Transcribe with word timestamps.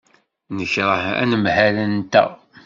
Nekṛeh 0.57 1.03
anemhal-nteɣ. 1.23 2.29